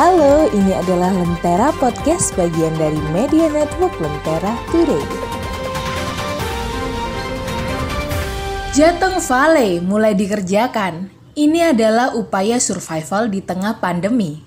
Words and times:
Halo, 0.00 0.48
ini 0.56 0.72
adalah 0.72 1.12
Lentera 1.12 1.68
Podcast 1.76 2.32
bagian 2.32 2.72
dari 2.80 2.96
Media 3.12 3.52
Network 3.52 3.92
Lentera 4.00 4.56
Today. 4.72 5.04
Jateng 8.72 9.20
Valley 9.20 9.84
mulai 9.84 10.16
dikerjakan. 10.16 11.12
Ini 11.36 11.76
adalah 11.76 12.16
upaya 12.16 12.56
survival 12.56 13.28
di 13.28 13.44
tengah 13.44 13.76
pandemi. 13.76 14.40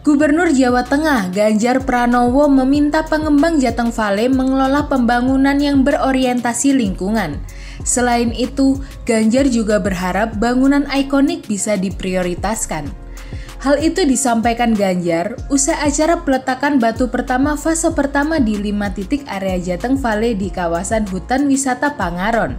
Gubernur 0.00 0.48
Jawa 0.48 0.88
Tengah 0.88 1.28
Ganjar 1.28 1.84
Pranowo 1.84 2.48
meminta 2.48 3.04
pengembang 3.04 3.60
Jateng 3.60 3.92
Valley 3.92 4.32
mengelola 4.32 4.88
pembangunan 4.88 5.60
yang 5.60 5.84
berorientasi 5.84 6.72
lingkungan. 6.72 7.36
Selain 7.84 8.32
itu, 8.32 8.80
Ganjar 9.04 9.44
juga 9.52 9.76
berharap 9.76 10.40
bangunan 10.40 10.88
ikonik 10.88 11.44
bisa 11.44 11.76
diprioritaskan. 11.76 13.10
Hal 13.60 13.76
itu 13.84 14.08
disampaikan 14.08 14.72
Ganjar 14.72 15.36
usai 15.52 15.76
acara 15.76 16.24
peletakan 16.24 16.80
batu 16.80 17.12
pertama 17.12 17.60
fase 17.60 17.92
pertama 17.92 18.40
di 18.40 18.56
lima 18.56 18.88
titik 18.88 19.20
area 19.28 19.60
Jateng 19.60 20.00
Valley 20.00 20.32
di 20.32 20.48
kawasan 20.48 21.04
hutan 21.12 21.44
wisata 21.44 21.92
Pangaron, 21.92 22.56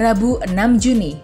Rabu 0.00 0.40
6 0.48 0.56
Juni. 0.80 1.20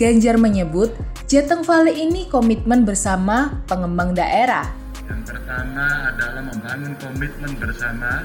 Ganjar 0.00 0.40
menyebut 0.40 0.96
Jateng 1.28 1.60
Valley 1.60 2.08
ini 2.08 2.24
komitmen 2.32 2.88
bersama 2.88 3.60
pengembang 3.68 4.16
daerah. 4.16 4.64
Yang 5.04 5.36
pertama 5.36 6.16
adalah 6.16 6.42
membangun 6.48 6.96
komitmen 6.96 7.52
bersama 7.60 8.24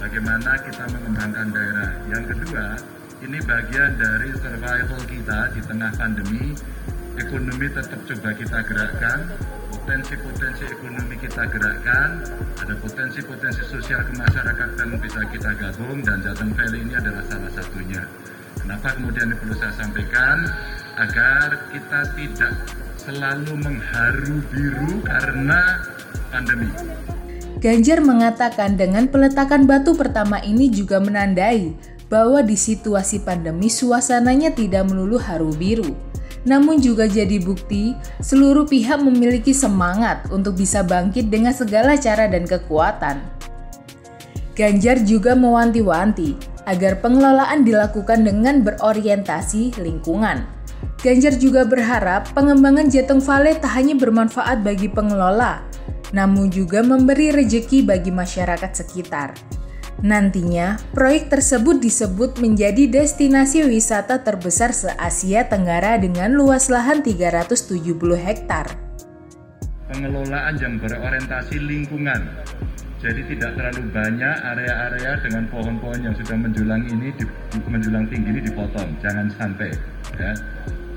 bagaimana 0.00 0.64
kita 0.64 0.84
mengembangkan 0.96 1.52
daerah. 1.52 1.92
Yang 2.08 2.24
kedua, 2.32 2.66
ini 3.20 3.36
bagian 3.44 4.00
dari 4.00 4.32
survival 4.32 5.02
kita 5.12 5.38
di 5.52 5.60
tengah 5.60 5.92
pandemi. 5.92 6.56
Ekonomi 7.14 7.70
tetap 7.70 8.00
coba 8.10 8.34
kita 8.34 8.58
gerakkan, 8.66 9.18
potensi-potensi 9.70 10.66
ekonomi 10.66 11.14
kita 11.14 11.46
gerakkan, 11.46 12.26
ada 12.58 12.74
potensi-potensi 12.82 13.62
sosial 13.70 14.02
kemasyarakatan 14.10 14.98
bisa 14.98 15.22
kita 15.30 15.50
gabung 15.54 16.02
dan 16.02 16.18
Jateng 16.26 16.50
Valley 16.58 16.82
ini 16.82 16.98
adalah 16.98 17.22
salah 17.30 17.52
satunya. 17.54 18.02
Kenapa 18.58 18.98
kemudian 18.98 19.30
perlu 19.30 19.54
saya 19.54 19.70
sampaikan? 19.78 20.42
Agar 20.98 21.70
kita 21.70 22.00
tidak 22.18 22.54
selalu 22.98 23.62
mengharu 23.62 24.42
biru 24.50 24.98
karena 25.06 25.86
pandemi. 26.34 26.70
Ganjar 27.62 28.02
mengatakan 28.02 28.74
dengan 28.74 29.06
peletakan 29.06 29.70
batu 29.70 29.94
pertama 29.94 30.42
ini 30.42 30.66
juga 30.66 30.98
menandai 30.98 31.78
bahwa 32.10 32.42
di 32.42 32.58
situasi 32.58 33.22
pandemi 33.22 33.70
suasananya 33.70 34.50
tidak 34.50 34.90
melulu 34.90 35.16
haru 35.22 35.54
biru 35.54 35.94
namun 36.44 36.80
juga 36.80 37.08
jadi 37.08 37.40
bukti 37.40 37.96
seluruh 38.20 38.68
pihak 38.68 39.00
memiliki 39.00 39.56
semangat 39.56 40.28
untuk 40.28 40.60
bisa 40.60 40.84
bangkit 40.84 41.32
dengan 41.32 41.52
segala 41.56 41.96
cara 41.96 42.28
dan 42.28 42.44
kekuatan. 42.44 43.20
Ganjar 44.54 45.02
juga 45.02 45.34
mewanti-wanti 45.34 46.38
agar 46.68 47.02
pengelolaan 47.02 47.66
dilakukan 47.66 48.22
dengan 48.22 48.62
berorientasi 48.62 49.82
lingkungan. 49.82 50.46
Ganjar 51.02 51.36
juga 51.36 51.68
berharap 51.68 52.32
pengembangan 52.32 52.88
Jateng 52.88 53.20
Valley 53.20 53.58
tak 53.60 53.76
hanya 53.76 53.98
bermanfaat 53.98 54.64
bagi 54.64 54.88
pengelola, 54.88 55.60
namun 56.16 56.48
juga 56.48 56.80
memberi 56.80 57.34
rejeki 57.34 57.84
bagi 57.84 58.08
masyarakat 58.08 58.70
sekitar. 58.72 59.34
Nantinya, 60.04 60.76
proyek 60.92 61.32
tersebut 61.32 61.80
disebut 61.80 62.36
menjadi 62.36 62.84
destinasi 62.92 63.64
wisata 63.64 64.20
terbesar 64.20 64.76
se-Asia 64.76 65.48
Tenggara 65.48 65.96
dengan 65.96 66.36
luas 66.36 66.68
lahan 66.68 67.00
370 67.00 67.72
hektar. 68.20 68.68
Pengelolaan 69.88 70.60
yang 70.60 70.76
berorientasi 70.76 71.56
lingkungan. 71.56 72.20
Jadi 73.00 73.20
tidak 73.32 73.56
terlalu 73.56 73.88
banyak 73.96 74.36
area-area 74.44 75.24
dengan 75.24 75.48
pohon-pohon 75.48 75.96
yang 76.04 76.12
sudah 76.20 76.36
menjulang 76.36 76.84
ini 76.84 77.08
di, 77.16 77.24
menjulang 77.64 78.04
tinggi 78.12 78.28
ini 78.28 78.40
dipotong, 78.44 79.00
jangan 79.00 79.32
sampai 79.40 79.72
ya. 80.20 80.36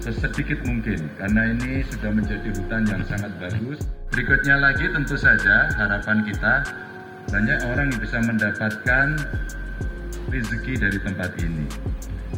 Sesedikit 0.04 0.68
mungkin 0.68 1.08
karena 1.16 1.56
ini 1.56 1.80
sudah 1.96 2.12
menjadi 2.12 2.48
hutan 2.60 2.84
yang 2.84 3.04
sangat 3.08 3.32
bagus. 3.40 3.88
Berikutnya 4.12 4.60
lagi 4.60 4.84
tentu 4.92 5.16
saja 5.16 5.72
harapan 5.80 6.28
kita 6.28 6.54
banyak 7.28 7.60
orang 7.68 7.92
yang 7.92 8.02
bisa 8.02 8.18
mendapatkan 8.24 9.08
rezeki 10.32 10.74
dari 10.80 11.00
tempat 11.04 11.32
ini. 11.44 11.68